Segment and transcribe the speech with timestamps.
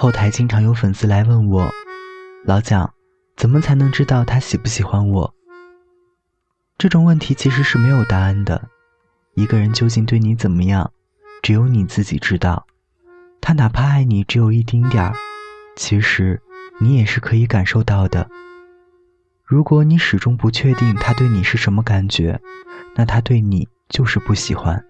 [0.00, 1.70] 后台经常有粉丝来问我
[2.46, 2.90] ：“老蒋，
[3.36, 5.34] 怎么才能知道他喜不喜欢我？”
[6.78, 8.66] 这种问题其实是没有答案的。
[9.34, 10.90] 一个人究竟对你怎么样，
[11.42, 12.66] 只有你自己知道。
[13.42, 15.12] 他哪怕爱你只有一丁点儿，
[15.76, 16.40] 其实
[16.78, 18.26] 你也是可以感受到的。
[19.44, 22.40] 如果你始终不确定他对你是什么感觉，
[22.96, 24.82] 那他对你就是不喜欢。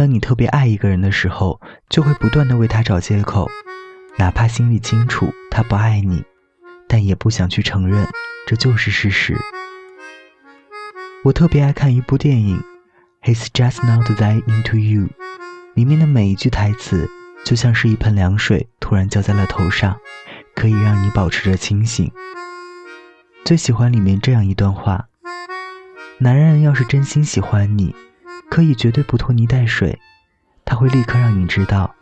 [0.00, 1.60] 当你特别爱一个人的时候，
[1.90, 3.50] 就会不断的为他找借口，
[4.16, 6.24] 哪怕心里清楚他不爱你，
[6.88, 8.08] 但也不想去承认，
[8.46, 9.36] 这就是事实。
[11.22, 12.64] 我特别爱看一部电影
[13.30, 15.02] 《He's Just Not That Into You》。
[15.74, 17.06] 里面的每一句台词，
[17.44, 20.00] 就像是一盆凉水突然浇在了头上，
[20.54, 22.10] 可以让你保持着清醒。
[23.44, 25.08] 最喜欢里面这样一段话：
[26.16, 27.94] 男人要是真心喜欢你，
[28.50, 29.96] 可以绝对不拖泥带水，
[30.64, 31.94] 他会立刻让你知道，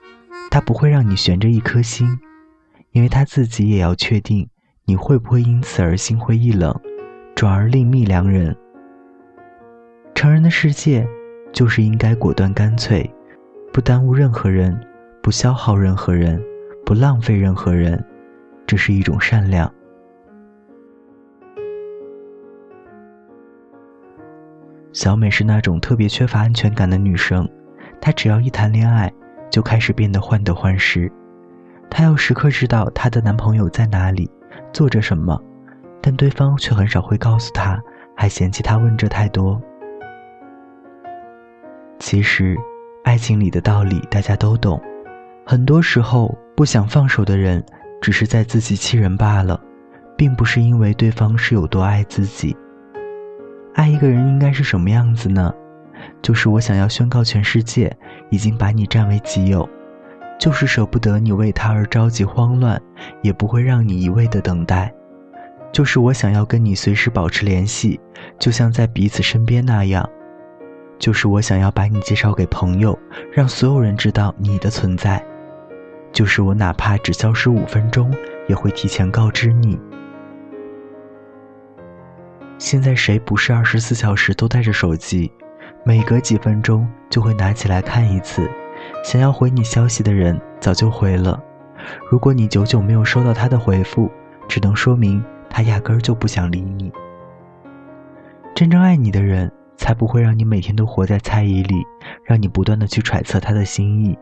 [0.50, 2.18] 他不会让你悬着一颗心，
[2.92, 4.48] 因为他自己也要确定
[4.86, 6.74] 你会不会因此而心灰意冷，
[7.34, 8.56] 转而另觅良人。
[10.14, 11.06] 成人的世界，
[11.52, 13.08] 就是应该果断干脆。
[13.70, 14.76] 不耽误任何人，
[15.22, 16.42] 不消耗任何人，
[16.84, 18.02] 不浪费任何人，
[18.66, 19.72] 这是一种善良。
[24.98, 27.48] 小美是那种特别缺乏安全感的女生，
[28.00, 29.08] 她只要一谈恋爱，
[29.48, 31.08] 就开始变得患得患失。
[31.88, 34.28] 她要时刻知道她的男朋友在哪里，
[34.72, 35.40] 做着什么，
[36.02, 37.80] 但对方却很少会告诉她，
[38.16, 39.62] 还嫌弃她问这太多。
[42.00, 42.56] 其实。
[43.04, 44.82] 爱情里的道理大家都懂，
[45.46, 47.64] 很多时候不想放手的人，
[48.02, 49.58] 只是在自欺欺人罢了，
[50.16, 52.54] 并不是因为对方是有多爱自己。
[53.78, 55.54] 爱一个人应该是什么样子呢？
[56.20, 57.96] 就是我想要宣告全世界，
[58.28, 59.68] 已经把你占为己有，
[60.36, 62.82] 就是舍不得你为他而着急慌乱，
[63.22, 64.92] 也不会让你一味的等待，
[65.70, 68.00] 就是我想要跟你随时保持联系，
[68.36, 70.10] 就像在彼此身边那样。
[70.98, 72.98] 就是我想要把你介绍给朋友，
[73.32, 75.24] 让所有人知道你的存在。
[76.10, 78.12] 就是我哪怕只消失五分钟，
[78.48, 79.78] 也会提前告知你。
[82.58, 85.32] 现在谁不是二十四小时都带着手机，
[85.84, 88.50] 每隔几分钟就会拿起来看一次？
[89.04, 91.40] 想要回你消息的人早就回了。
[92.10, 94.10] 如果你久久没有收到他的回复，
[94.48, 96.92] 只能说明他压根儿就不想理你。
[98.54, 99.50] 真正爱你的人。
[99.80, 101.76] 才不会让你每天都活在猜疑里，
[102.24, 104.18] 让你不断的去揣测他的心意。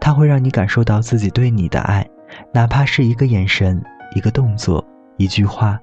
[0.00, 2.04] 他会让你感受到自己对你的爱，
[2.54, 3.80] 哪怕是一个眼神、
[4.16, 4.82] 一个动作、
[5.18, 5.78] 一句话。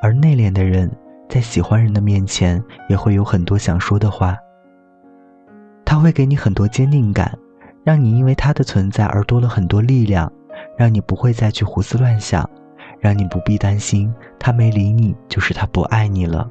[0.00, 0.90] 而内敛的人，
[1.28, 4.36] 在喜欢人的面前，也会有很多想说的话。
[5.84, 7.36] 他会给你很多坚定感，
[7.84, 10.30] 让你因为他的存在而多了很多力量，
[10.76, 12.48] 让你不会再去胡思乱想，
[13.00, 16.48] 让你不必担心他没理你就是他不爱你了。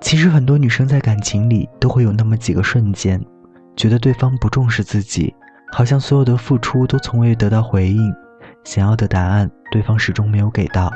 [0.00, 3.24] 其实很多女生在感情里都会有那么几个瞬间，
[3.76, 5.34] 觉得对方不重视自己，
[5.72, 8.14] 好像所有的付出都从未得到回应，
[8.62, 10.92] 想要的答案对方始终没有给到。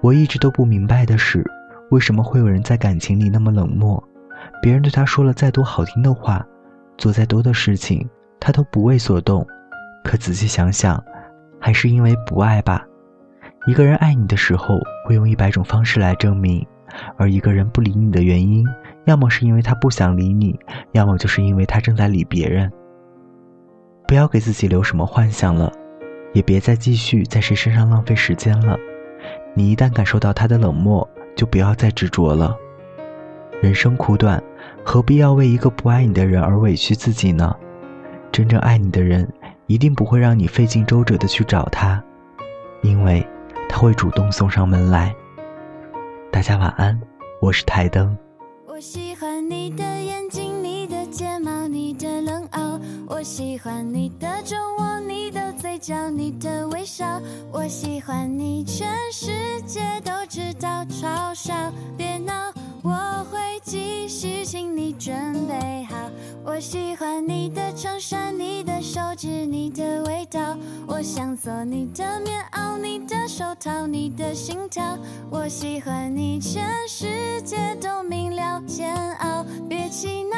[0.00, 1.44] 我一直都不明白的是，
[1.90, 4.02] 为什么会有人在感情里那么冷漠？
[4.62, 6.46] 别人对他说了再多好听的话，
[6.96, 9.46] 做再多的事情，他都不为所动。
[10.04, 11.02] 可仔细想想，
[11.60, 12.86] 还是因为不爱吧。
[13.66, 16.64] 一个人爱你的时候，会用一百种方式来证明。
[17.16, 18.66] 而一个人不理你的原因，
[19.04, 20.58] 要么是因为他不想理你，
[20.92, 22.72] 要么就是因为他正在理别人。
[24.06, 25.70] 不要给自己留什么幻想了，
[26.32, 28.78] 也别再继续在谁身上浪费时间了。
[29.58, 32.56] 你一旦感受到他的冷漠，就不要再执着了。
[33.60, 34.40] 人生苦短，
[34.84, 37.56] 何必要为一个不爱你的人而委屈自己呢？
[38.30, 39.28] 真正爱你的人，
[39.66, 42.00] 一定不会让你费尽周折的去找他，
[42.82, 43.26] 因为
[43.68, 45.12] 他会主动送上门来。
[46.30, 46.96] 大家晚安，
[47.40, 48.16] 我是台灯。
[48.64, 52.78] 我喜欢你的眼睛，你的睫毛，你的冷傲。
[53.08, 57.20] 我喜欢你的酒窝，你的嘴角，你的微笑。
[57.52, 61.54] 我喜欢你，全世界都知道，嘲笑
[61.96, 62.52] 别闹，
[62.82, 62.90] 我
[63.30, 65.14] 会继续，请你准
[65.46, 65.96] 备好。
[66.44, 70.56] 我喜欢你的衬衫，你的手指，你的味道。
[70.86, 74.82] 我想做你的棉袄，你的手套，你的心跳。
[75.30, 79.44] 我喜欢你，全世界都明了煎熬。
[79.68, 80.37] 别气恼，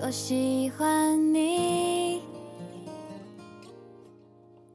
[0.00, 2.22] 多喜欢你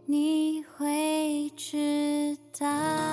[0.05, 3.08] 你会知道。